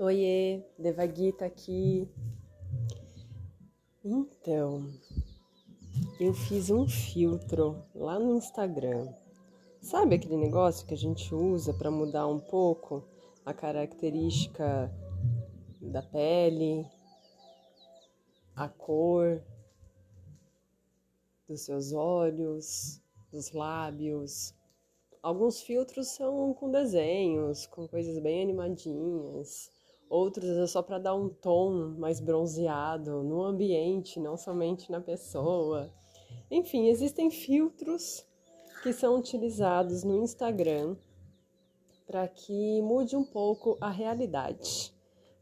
[0.00, 2.08] Oiê, Devagita aqui.
[4.04, 4.88] Então,
[6.20, 9.12] eu fiz um filtro lá no Instagram.
[9.80, 13.08] Sabe aquele negócio que a gente usa para mudar um pouco
[13.44, 14.88] a característica
[15.82, 16.86] da pele,
[18.54, 19.42] a cor
[21.48, 23.02] dos seus olhos,
[23.32, 24.54] dos lábios?
[25.20, 29.76] Alguns filtros são com desenhos, com coisas bem animadinhas.
[30.08, 35.92] Outros é só para dar um tom mais bronzeado no ambiente, não somente na pessoa.
[36.50, 38.26] Enfim, existem filtros
[38.82, 40.96] que são utilizados no Instagram
[42.06, 44.94] para que mude um pouco a realidade.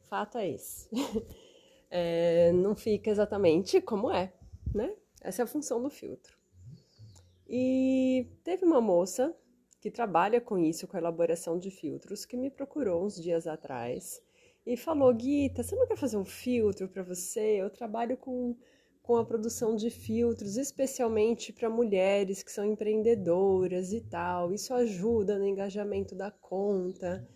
[0.08, 0.88] Fato é esse.
[1.88, 4.32] É, não fica exatamente como é,
[4.74, 4.92] né?
[5.22, 6.36] Essa é a função do filtro.
[7.48, 9.32] E teve uma moça
[9.80, 14.20] que trabalha com isso, com a elaboração de filtros, que me procurou uns dias atrás
[14.66, 17.62] e falou: Guita, você não quer fazer um filtro para você?
[17.62, 18.56] Eu trabalho com,
[19.00, 24.52] com a produção de filtros, especialmente para mulheres que são empreendedoras e tal.
[24.52, 27.26] Isso ajuda no engajamento da conta.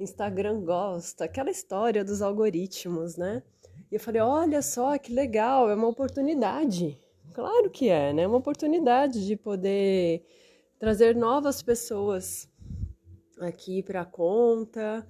[0.00, 3.42] Instagram gosta, aquela história dos algoritmos, né?
[3.90, 6.98] E eu falei: olha só que legal, é uma oportunidade.
[7.34, 8.26] Claro que é, né?
[8.26, 10.24] Uma oportunidade de poder
[10.78, 12.48] trazer novas pessoas
[13.40, 15.06] aqui para a conta.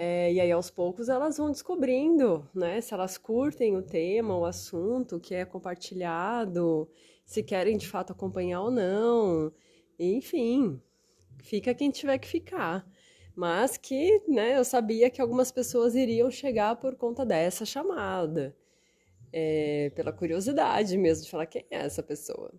[0.00, 2.80] É, e aí, aos poucos, elas vão descobrindo, né?
[2.80, 6.88] Se elas curtem o tema, o assunto que é compartilhado,
[7.26, 9.52] se querem de fato acompanhar ou não.
[9.98, 10.80] Enfim,
[11.42, 12.88] fica quem tiver que ficar.
[13.34, 18.56] Mas que, né, eu sabia que algumas pessoas iriam chegar por conta dessa chamada.
[19.32, 22.54] É, pela curiosidade mesmo de falar quem é essa pessoa.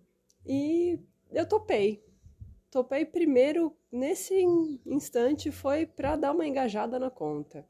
[0.46, 1.00] E
[1.32, 2.04] eu topei,
[2.70, 4.34] topei primeiro nesse
[4.86, 7.66] instante foi para dar uma engajada na conta.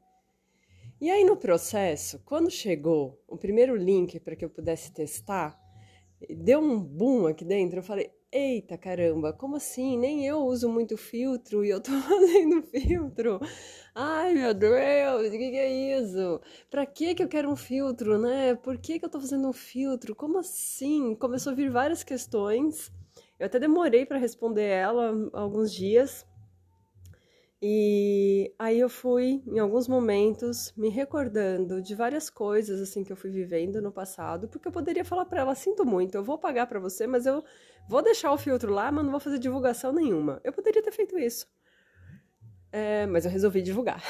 [0.99, 5.59] E aí no processo, quando chegou o primeiro link para que eu pudesse testar,
[6.29, 7.79] deu um boom aqui dentro.
[7.79, 9.97] Eu falei: "Eita caramba, como assim?
[9.97, 13.39] Nem eu uso muito filtro e eu tô fazendo filtro.
[13.95, 16.39] Ai, meu Deus, o que, que é isso?
[16.69, 18.53] Pra que que eu quero um filtro, né?
[18.55, 20.15] Por que que eu tô fazendo um filtro?
[20.15, 22.91] Como assim?" Começou a vir várias questões.
[23.41, 26.27] Eu até demorei para responder ela alguns dias.
[27.59, 33.15] E aí eu fui, em alguns momentos, me recordando de várias coisas assim que eu
[33.17, 36.67] fui vivendo no passado, porque eu poderia falar para ela: sinto muito, eu vou pagar
[36.67, 37.43] para você, mas eu
[37.89, 40.39] vou deixar o filtro lá, mas não vou fazer divulgação nenhuma.
[40.43, 41.47] Eu poderia ter feito isso.
[42.71, 44.03] É, mas eu resolvi divulgar.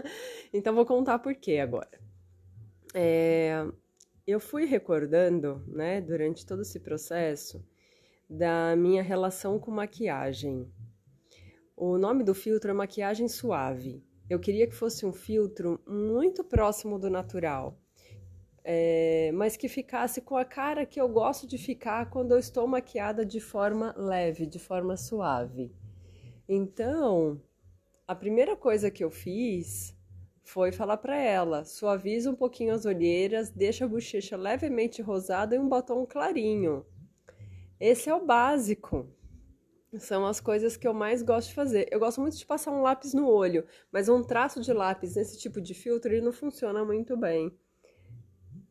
[0.52, 1.98] então vou contar por quê agora.
[2.92, 3.66] É,
[4.26, 7.64] eu fui recordando, né, durante todo esse processo,
[8.28, 10.70] da minha relação com maquiagem.
[11.76, 14.02] O nome do filtro é maquiagem suave.
[14.28, 17.78] Eu queria que fosse um filtro muito próximo do natural,
[18.64, 22.66] é, mas que ficasse com a cara que eu gosto de ficar quando eu estou
[22.66, 25.74] maquiada de forma leve, de forma suave.
[26.48, 27.40] Então,
[28.06, 29.94] a primeira coisa que eu fiz
[30.42, 35.58] foi falar para ela: suaviza um pouquinho as olheiras, deixa a bochecha levemente rosada e
[35.58, 36.86] um batom clarinho.
[37.80, 39.08] Esse é o básico.
[39.98, 41.88] São as coisas que eu mais gosto de fazer.
[41.90, 45.38] Eu gosto muito de passar um lápis no olho, mas um traço de lápis nesse
[45.38, 47.52] tipo de filtro ele não funciona muito bem.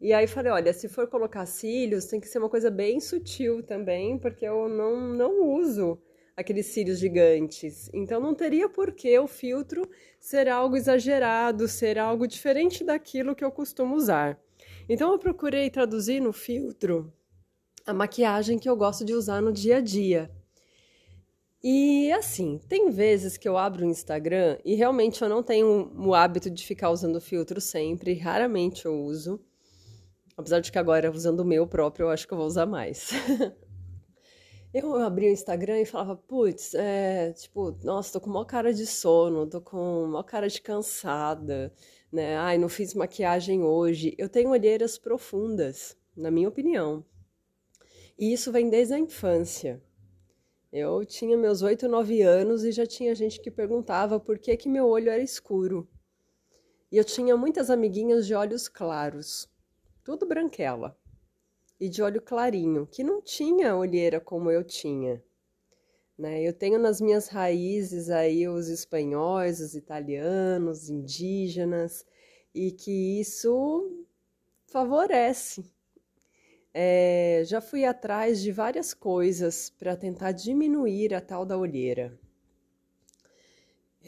[0.02, 3.64] E aí falei, olha, se for colocar cílios, tem que ser uma coisa bem sutil
[3.64, 6.02] também, porque eu não, não uso
[6.36, 7.90] aqueles cílios gigantes.
[7.94, 9.90] Então não teria por que o filtro
[10.20, 14.38] ser algo exagerado, ser algo diferente daquilo que eu costumo usar.
[14.90, 17.14] Então eu procurei traduzir no filtro
[17.86, 20.32] a maquiagem que eu gosto de usar no dia a dia.
[21.64, 26.14] E assim, tem vezes que eu abro o Instagram e realmente eu não tenho o
[26.14, 29.40] hábito de ficar usando filtro sempre, raramente eu uso.
[30.36, 33.12] Apesar de que agora, usando o meu próprio, eu acho que eu vou usar mais.
[34.74, 38.86] eu abri o Instagram e falava, putz, é, tipo, nossa, tô com uma cara de
[38.86, 41.72] sono, tô com uma cara de cansada,
[42.12, 42.36] né?
[42.38, 44.16] Ai, não fiz maquiagem hoje.
[44.18, 47.06] Eu tenho olheiras profundas, na minha opinião.
[48.18, 49.82] E isso vem desde a infância.
[50.72, 54.68] Eu tinha meus oito, nove anos e já tinha gente que perguntava por que, que
[54.68, 55.88] meu olho era escuro.
[56.92, 59.50] E eu tinha muitas amiguinhas de olhos claros,
[60.04, 60.98] tudo branquela,
[61.80, 65.24] e de olho clarinho, que não tinha olheira como eu tinha.
[66.18, 66.42] Né?
[66.42, 72.06] Eu tenho nas minhas raízes aí os espanhóis, os italianos, indígenas,
[72.54, 74.06] e que isso
[74.68, 75.64] favorece
[76.74, 82.18] é, já fui atrás de várias coisas para tentar diminuir a tal da olheira.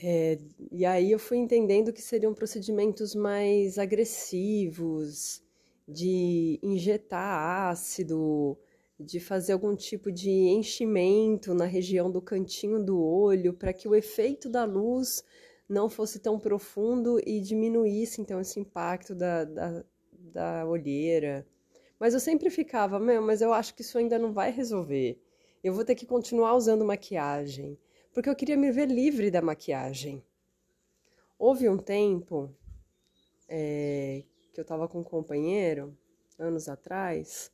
[0.03, 0.37] É,
[0.71, 5.41] e aí eu fui entendendo que seriam procedimentos mais agressivos,
[5.87, 8.57] de injetar ácido,
[8.99, 13.95] de fazer algum tipo de enchimento na região do cantinho do olho, para que o
[13.95, 15.23] efeito da luz
[15.69, 19.85] não fosse tão profundo e diminuísse então esse impacto da, da,
[20.33, 21.45] da olheira.
[21.99, 25.19] Mas eu sempre ficava, meu, mas eu acho que isso ainda não vai resolver.
[25.63, 27.77] Eu vou ter que continuar usando maquiagem,
[28.13, 30.23] porque eu queria me ver livre da maquiagem.
[31.39, 32.53] Houve um tempo
[33.47, 35.97] é, que eu estava com um companheiro,
[36.37, 37.51] anos atrás,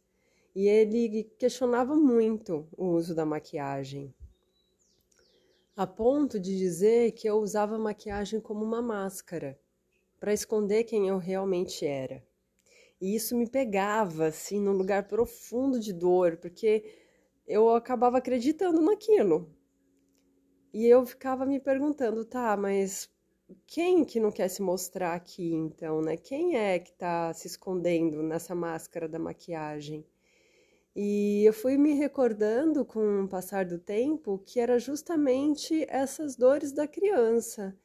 [0.56, 4.14] e ele questionava muito o uso da maquiagem,
[5.76, 9.60] a ponto de dizer que eu usava maquiagem como uma máscara
[10.20, 12.24] para esconder quem eu realmente era.
[13.02, 16.86] E isso me pegava assim num lugar profundo de dor, porque
[17.48, 19.52] eu acabava acreditando naquilo.
[20.72, 23.10] E eu ficava me perguntando, tá, mas
[23.66, 26.16] quem que não quer se mostrar aqui então, né?
[26.16, 30.06] Quem é que tá se escondendo nessa máscara da maquiagem?
[30.96, 36.72] E eu fui me recordando com o passar do tempo que era justamente essas dores
[36.72, 37.76] da criança,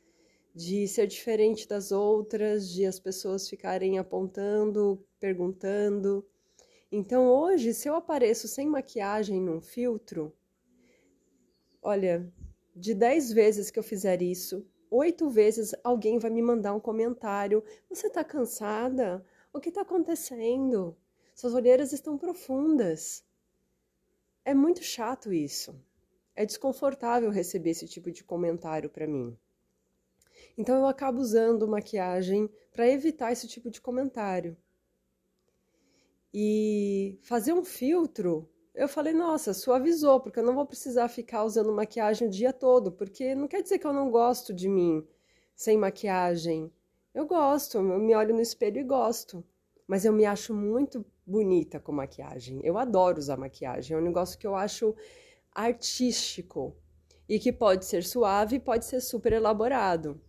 [0.56, 6.26] de ser diferente das outras, de as pessoas ficarem apontando, perguntando.
[6.91, 10.35] Então hoje, se eu apareço sem maquiagem num filtro,
[11.82, 12.32] olha,
[12.75, 17.62] de dez vezes que eu fizer isso, oito vezes alguém vai me mandar um comentário:
[17.91, 19.23] Você tá cansada?
[19.53, 20.97] O que tá acontecendo?
[21.35, 23.23] Suas olheiras estão profundas.
[24.43, 25.79] É muito chato isso.
[26.35, 29.37] É desconfortável receber esse tipo de comentário para mim.
[30.56, 34.56] Então eu acabo usando maquiagem para evitar esse tipo de comentário.
[36.32, 41.73] E fazer um filtro, eu falei, nossa, suavizou, porque eu não vou precisar ficar usando
[41.73, 45.06] maquiagem o dia todo, porque não quer dizer que eu não gosto de mim
[45.55, 46.70] sem maquiagem.
[47.14, 49.43] Eu gosto, eu me olho no espelho e gosto.
[49.87, 52.61] Mas eu me acho muito bonita com maquiagem.
[52.62, 54.94] Eu adoro usar maquiagem, é um negócio que eu acho
[55.55, 56.76] artístico
[57.29, 60.20] e que pode ser suave, pode ser super elaborado.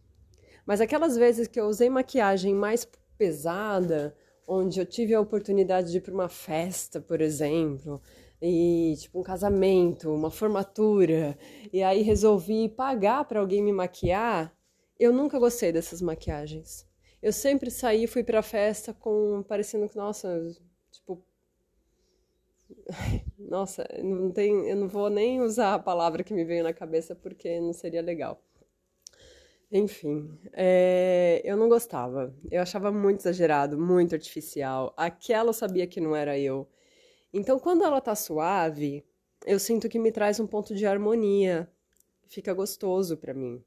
[0.68, 2.86] Mas aquelas vezes que eu usei maquiagem mais
[3.18, 4.14] pesada,
[4.48, 8.02] onde eu tive a oportunidade de ir para uma festa, por exemplo,
[8.42, 11.38] e tipo um casamento, uma formatura,
[11.72, 14.54] e aí resolvi pagar para alguém me maquiar,
[15.00, 16.86] eu nunca gostei dessas maquiagens.
[17.22, 20.30] Eu sempre saí, fui para festa com parecendo que nossa,
[20.92, 21.24] Tipo,
[23.38, 27.16] nossa, não tem, eu não vou nem usar a palavra que me veio na cabeça
[27.16, 28.42] porque não seria legal.
[29.72, 32.34] Enfim, é, eu não gostava.
[32.50, 34.94] Eu achava muito exagerado, muito artificial.
[34.96, 36.68] Aquela eu sabia que não era eu.
[37.34, 39.06] Então, quando ela tá suave,
[39.46, 41.70] eu sinto que me traz um ponto de harmonia.
[42.28, 43.64] Fica gostoso para mim.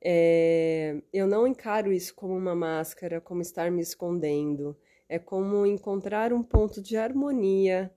[0.00, 4.76] É, eu não encaro isso como uma máscara, como estar me escondendo.
[5.08, 7.92] É como encontrar um ponto de harmonia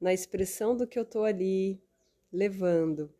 [0.00, 1.82] na expressão do que eu estou ali
[2.30, 3.10] levando.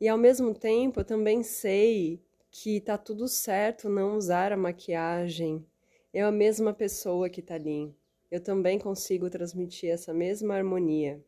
[0.00, 2.22] E ao mesmo tempo, eu também sei
[2.52, 5.66] que tá tudo certo não usar a maquiagem.
[6.12, 7.92] É a mesma pessoa que tá ali.
[8.30, 11.24] Eu também consigo transmitir essa mesma harmonia.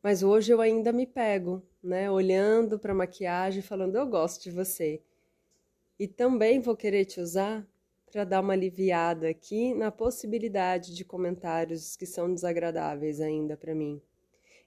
[0.00, 5.02] Mas hoje eu ainda me pego, né, olhando para maquiagem, falando eu gosto de você.
[5.98, 7.66] E também vou querer te usar
[8.12, 14.00] para dar uma aliviada aqui na possibilidade de comentários que são desagradáveis ainda para mim.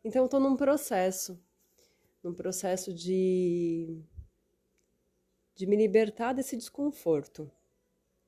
[0.03, 1.39] Então, estou num processo,
[2.22, 4.03] num processo de,
[5.62, 7.51] de me libertar desse desconforto.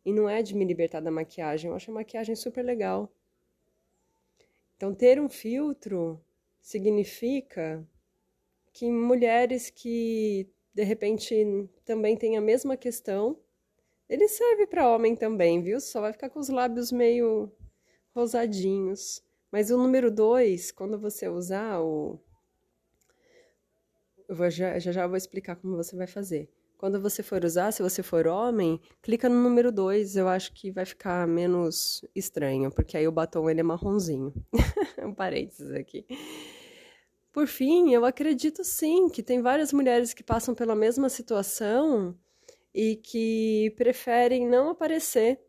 [0.06, 3.12] E não é de me libertar da maquiagem, eu acho a maquiagem super legal.
[4.78, 6.24] Então, ter um filtro
[6.62, 7.84] significa
[8.72, 13.36] que mulheres que de repente também têm a mesma questão
[14.08, 15.82] ele serve para homem também, viu?
[15.82, 17.52] Só vai ficar com os lábios meio
[18.13, 19.24] rosadinhos.
[19.52, 22.20] Mas o número 2, quando você usar o.
[24.30, 26.48] Eu vou, já, já já vou explicar como você vai fazer.
[26.84, 30.70] Quando você for usar, se você for homem, clica no número 2, eu acho que
[30.70, 34.34] vai ficar menos estranho, porque aí o batom ele é marronzinho.
[35.02, 36.06] um parênteses aqui.
[37.32, 42.13] Por fim, eu acredito sim que tem várias mulheres que passam pela mesma situação
[42.75, 45.40] e que preferem não aparecer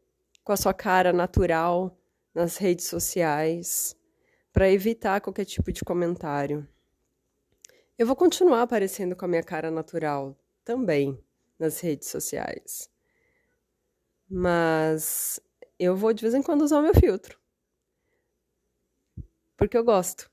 [0.44, 1.98] com a sua cara natural
[2.32, 3.96] nas redes sociais
[4.52, 6.64] para evitar qualquer tipo de comentário.
[7.98, 11.23] Eu vou continuar aparecendo com a minha cara natural também
[11.58, 12.90] nas redes sociais.
[14.28, 15.40] Mas
[15.78, 17.38] eu vou de vez em quando usar o meu filtro.
[19.56, 20.30] Porque eu gosto,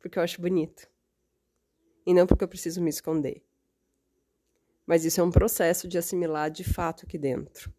[0.00, 0.88] porque eu acho bonito.
[2.06, 3.42] E não porque eu preciso me esconder.
[4.86, 7.72] Mas isso é um processo de assimilar de fato aqui dentro.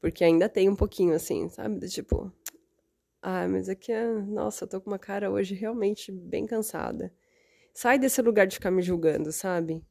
[0.00, 1.86] Porque ainda tem um pouquinho assim, sabe?
[1.88, 2.32] Tipo,
[3.20, 4.06] ah, mas aqui é.
[4.06, 7.12] Nossa, eu tô com uma cara hoje realmente bem cansada.
[7.74, 9.84] Sai desse lugar de ficar me julgando, sabe?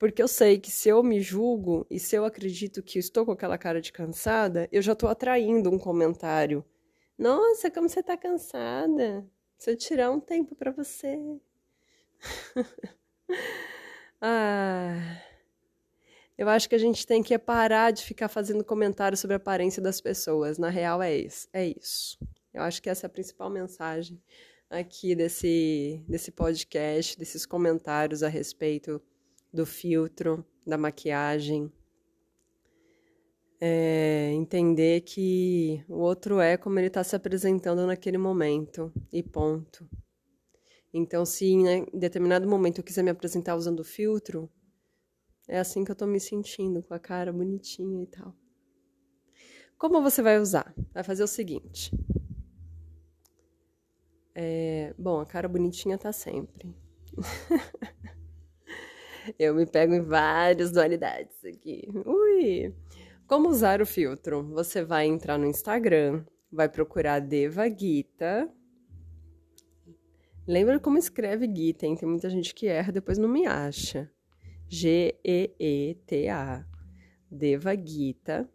[0.00, 3.32] Porque eu sei que se eu me julgo e se eu acredito que estou com
[3.32, 6.64] aquela cara de cansada, eu já estou atraindo um comentário.
[7.18, 9.28] Nossa, como você está cansada.
[9.58, 11.18] Se eu tirar um tempo para você.
[14.22, 15.18] ah.
[16.38, 19.82] Eu acho que a gente tem que parar de ficar fazendo comentários sobre a aparência
[19.82, 20.56] das pessoas.
[20.56, 21.46] Na real, é isso.
[21.52, 22.18] É isso.
[22.54, 24.18] Eu acho que essa é a principal mensagem
[24.70, 29.02] aqui desse, desse podcast, desses comentários a respeito
[29.52, 31.70] do filtro, da maquiagem.
[33.60, 39.86] É, entender que o outro é como ele está se apresentando naquele momento e ponto.
[40.92, 44.50] Então, se né, em determinado momento eu quiser me apresentar usando filtro,
[45.46, 48.34] é assim que eu estou me sentindo, com a cara bonitinha e tal.
[49.76, 50.74] Como você vai usar?
[50.92, 51.90] Vai fazer o seguinte.
[54.34, 56.74] É, bom, a cara bonitinha tá sempre.
[59.38, 61.88] Eu me pego em várias dualidades aqui.
[62.06, 62.74] Ui!
[63.26, 64.42] Como usar o filtro?
[64.54, 68.50] Você vai entrar no Instagram, vai procurar Deva Gita.
[70.46, 71.94] Lembra como escreve Gita, hein?
[71.96, 74.10] Tem muita gente que erra, depois não me acha.
[74.68, 76.66] G-E-E-T-A.
[77.30, 78.48] Deva Gita.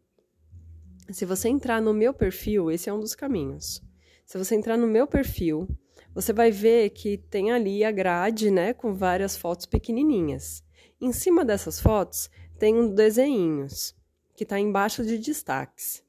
[1.10, 3.82] Se você entrar no meu perfil, esse é um dos caminhos.
[4.25, 5.67] Se você entrar no meu perfil,
[6.13, 10.64] você vai ver que tem ali a grade, né, com várias fotos pequenininhas.
[11.05, 13.95] Em cima dessas fotos tem um desenhos
[14.35, 16.03] que está embaixo de destaques.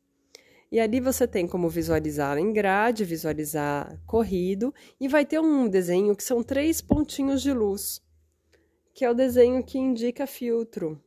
[0.72, 6.16] E ali você tem como visualizar em grade, visualizar corrido, e vai ter um desenho
[6.16, 8.02] que são três pontinhos de luz,
[8.94, 10.98] que é o desenho que indica filtro.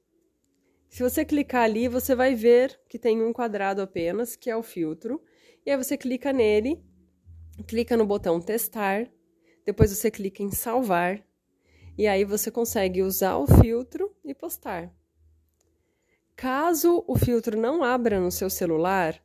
[0.88, 4.62] Se você clicar ali, você vai ver que tem um quadrado apenas, que é o
[4.62, 5.20] filtro,
[5.66, 6.80] e aí você clica nele
[7.66, 9.12] clica no botão testar,
[9.66, 11.28] depois você clica em salvar
[12.00, 14.90] e aí você consegue usar o filtro e postar.
[16.34, 19.22] Caso o filtro não abra no seu celular,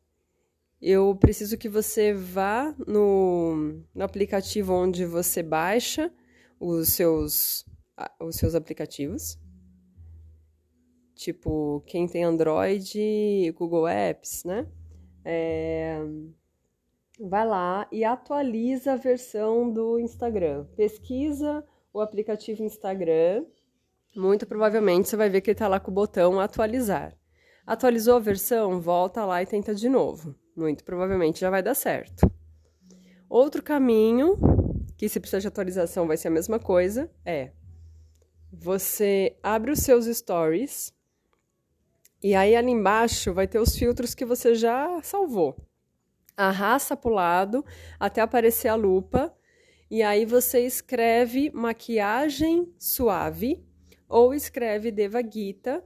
[0.83, 6.13] eu preciso que você vá no, no aplicativo onde você baixa
[6.59, 7.65] os seus,
[8.19, 9.39] os seus aplicativos.
[11.15, 14.67] Tipo, quem tem Android, Google Apps, né?
[15.25, 16.01] É,
[17.21, 20.67] vai lá e atualiza a versão do Instagram.
[20.77, 21.65] Pesquisa
[21.95, 23.45] o aplicativo Instagram.
[24.15, 27.17] Muito provavelmente você vai ver que ele está lá com o botão atualizar.
[27.65, 28.81] Atualizou a versão?
[28.81, 30.35] Volta lá e tenta de novo.
[30.57, 32.31] Muito provavelmente já vai dar certo.
[33.29, 34.37] Outro caminho,
[34.97, 37.53] que se precisa de atualização vai ser a mesma coisa, é
[38.53, 40.93] você abre os seus stories
[42.23, 45.57] e aí ali embaixo vai ter os filtros que você já salvou
[46.37, 47.65] arrasta para o lado
[47.99, 49.35] até aparecer a lupa
[49.95, 53.65] e aí você escreve maquiagem suave
[54.09, 55.85] ou escreve Deva Gita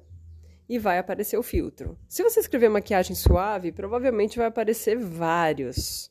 [0.67, 1.99] e vai aparecer o filtro.
[2.09, 6.11] Se você escrever maquiagem suave, provavelmente vai aparecer vários.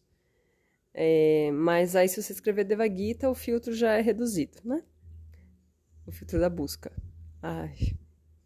[0.94, 4.84] É, mas aí se você escrever Deva Gita, o filtro já é reduzido, né?
[6.06, 6.92] O filtro da busca.
[7.42, 7.78] Ai.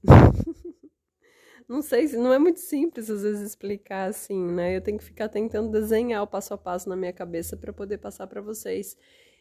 [1.67, 4.77] não sei, não é muito simples às vezes explicar assim, né?
[4.77, 7.97] Eu tenho que ficar tentando desenhar o passo a passo na minha cabeça para poder
[7.97, 8.95] passar para vocês.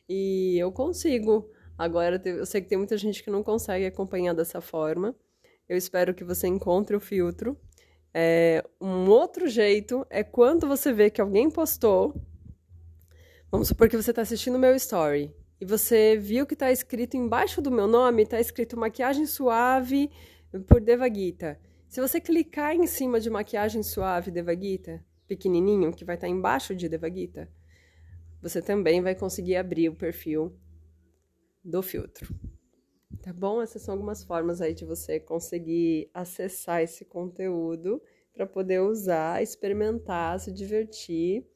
[0.09, 1.51] E eu consigo.
[1.79, 5.15] Agora eu sei que tem muita gente que não consegue acompanhar dessa forma.
[5.69, 7.57] Eu espero que você encontre o filtro.
[8.13, 12.15] É, um outro jeito é quando você vê que alguém postou.
[13.51, 17.17] Vamos supor que você está assistindo o meu story e você viu que está escrito
[17.17, 20.11] embaixo do meu nome, está escrito maquiagem suave
[20.67, 21.61] por Devagita.
[21.87, 26.89] Se você clicar em cima de maquiagem suave Devagita, pequenininho, que vai estar embaixo de
[26.89, 27.49] Devagita,
[28.43, 30.57] você também vai conseguir abrir o perfil
[31.65, 32.35] do filtro.
[33.23, 33.61] Tá bom?
[33.61, 38.01] Essas são algumas formas aí de você conseguir acessar esse conteúdo
[38.33, 41.47] para poder usar, experimentar, se divertir.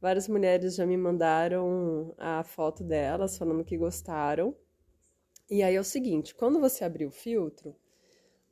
[0.00, 4.56] Várias mulheres já me mandaram a foto delas falando que gostaram.
[5.50, 7.74] E aí é o seguinte, quando você abrir o filtro,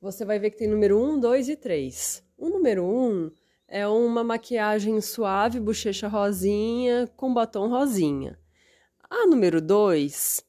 [0.00, 2.24] você vai ver que tem número 1, 2 e 3.
[2.38, 3.30] O número 1
[3.68, 8.38] é uma maquiagem suave, bochecha rosinha, com batom rosinha.
[9.08, 10.44] A número 2,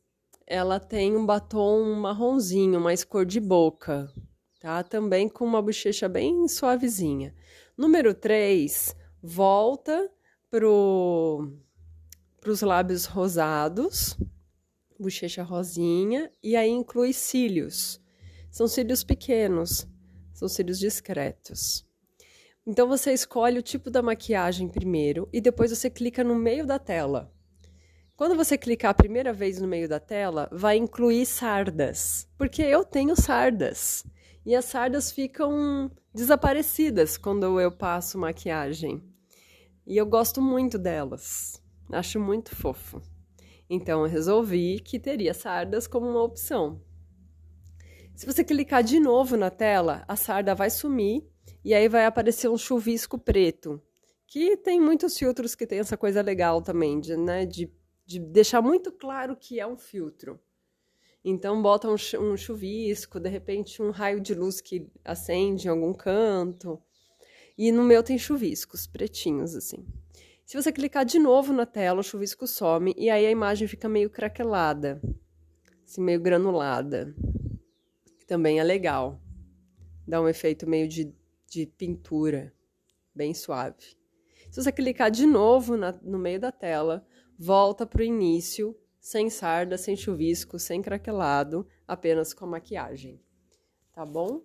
[0.46, 4.12] ela tem um batom marronzinho, mais cor de boca,
[4.60, 4.84] tá?
[4.84, 7.36] Também com uma bochecha bem suavezinha.
[7.78, 10.12] Número 3, volta
[10.50, 11.52] pro
[12.46, 14.18] os lábios rosados
[15.00, 18.02] bochecha rosinha e aí inclui cílios.
[18.50, 19.88] São cílios pequenos,
[20.34, 21.87] são cílios discretos.
[22.70, 26.78] Então você escolhe o tipo da maquiagem primeiro e depois você clica no meio da
[26.78, 27.34] tela.
[28.18, 32.84] Quando você clicar a primeira vez no meio da tela, vai incluir sardas, porque eu
[32.84, 34.04] tenho sardas.
[34.46, 39.02] E as sardas ficam desaparecidas quando eu passo maquiagem.
[39.86, 41.64] E eu gosto muito delas.
[41.90, 43.02] Acho muito fofo.
[43.70, 46.82] Então eu resolvi que teria sardas como uma opção.
[48.14, 51.26] Se você clicar de novo na tela, a sarda vai sumir
[51.68, 53.82] e aí vai aparecer um chuvisco preto.
[54.26, 57.72] Que tem muitos filtros que tem essa coisa legal também, de, né, de
[58.08, 60.40] de deixar muito claro que é um filtro.
[61.24, 65.94] Então bota um, um chuvisco, de repente um raio de luz que acende em algum
[65.94, 66.82] canto.
[67.58, 69.86] E no meu tem chuviscos pretinhos assim.
[70.46, 73.90] Se você clicar de novo na tela, o chuvisco some e aí a imagem fica
[73.90, 75.02] meio craquelada,
[75.86, 77.14] assim, meio granulada.
[78.26, 79.22] Também é legal.
[80.08, 81.14] Dá um efeito meio de,
[81.50, 82.54] de pintura,
[83.14, 83.98] bem suave.
[84.52, 87.06] Se você clicar de novo na, no meio da tela,
[87.38, 93.22] volta para o início, sem sarda, sem chuvisco, sem craquelado, apenas com a maquiagem.
[93.94, 94.42] Tá bom?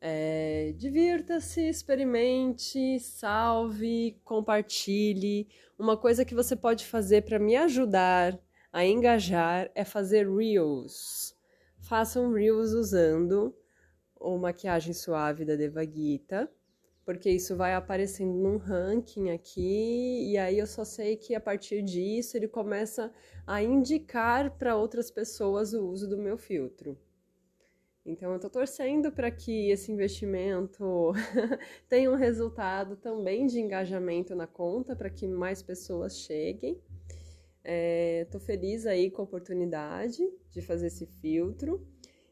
[0.00, 5.48] É, Divirta-se, experimente, salve, compartilhe.
[5.78, 8.38] Uma coisa que você pode fazer para me ajudar
[8.72, 11.34] a engajar é fazer reels.
[11.78, 13.54] Façam reels usando
[14.34, 16.50] o maquiagem suave da Devagita
[17.06, 21.80] porque isso vai aparecendo num ranking aqui, e aí eu só sei que a partir
[21.80, 23.12] disso ele começa
[23.46, 26.98] a indicar para outras pessoas o uso do meu filtro.
[28.04, 31.12] Então eu estou torcendo para que esse investimento
[31.88, 36.80] tenha um resultado também de engajamento na conta, para que mais pessoas cheguem.
[37.62, 41.86] Estou é, feliz aí com a oportunidade de fazer esse filtro.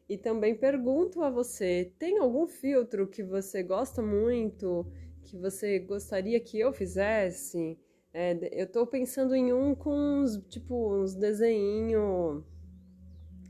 [0.07, 4.85] E também pergunto a você: tem algum filtro que você gosta muito,
[5.23, 7.77] que você gostaria que eu fizesse?
[8.13, 12.43] É, eu estou pensando em um com uns, tipo, uns desenhos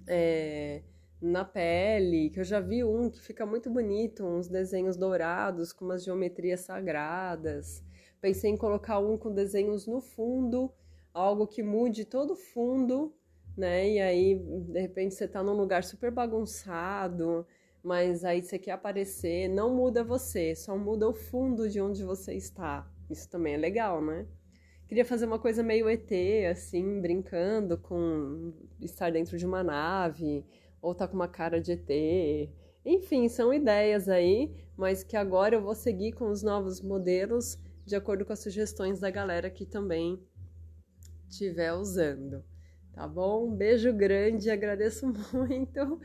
[0.08, 0.82] é,
[1.22, 5.86] na pele, que eu já vi um que fica muito bonito, uns desenhos dourados com
[5.86, 7.84] umas geometrias sagradas.
[8.22, 10.74] Pensei em colocar um com desenhos no fundo,
[11.14, 13.14] algo que mude todo o fundo
[13.58, 13.90] né?
[13.90, 17.46] E aí, de repente, você tá num lugar super bagunçado,
[17.84, 22.34] mas aí você quer aparecer, não muda você, só muda o fundo de onde você
[22.34, 22.90] está.
[23.10, 24.26] Isso também é legal, né?
[24.88, 26.12] Queria fazer uma coisa meio ET,
[26.52, 30.46] assim, brincando com estar dentro de uma nave,
[30.82, 32.50] ou tá com uma cara de ET.
[32.86, 37.96] Enfim, são ideias aí, mas que agora eu vou seguir com os novos modelos de
[37.96, 40.20] acordo com as sugestões da galera que também
[41.28, 42.44] estiver usando.
[42.96, 43.50] Tá bom?
[43.50, 46.00] Um beijo grande, agradeço muito.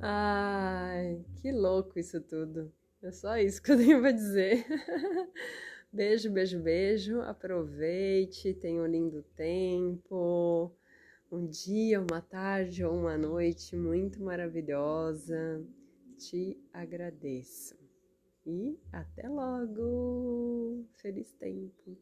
[0.00, 2.72] Ai, que louco isso tudo.
[3.02, 4.64] É só isso que eu tenho para dizer.
[5.92, 7.20] beijo, beijo, beijo.
[7.20, 10.74] Aproveite, tenha um lindo tempo.
[11.30, 15.62] Um dia, uma tarde ou uma noite muito maravilhosa.
[16.16, 17.76] Te agradeço.
[18.46, 20.86] E até logo!
[21.02, 21.92] Feliz tempo!